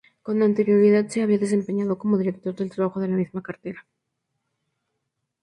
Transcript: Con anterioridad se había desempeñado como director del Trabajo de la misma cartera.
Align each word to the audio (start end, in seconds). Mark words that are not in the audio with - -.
Con 0.23 0.41
anterioridad 0.41 1.09
se 1.09 1.21
había 1.21 1.37
desempeñado 1.37 1.99
como 1.99 2.17
director 2.17 2.55
del 2.55 2.71
Trabajo 2.71 2.99
de 2.99 3.07
la 3.09 3.17
misma 3.17 3.43
cartera. 3.43 3.85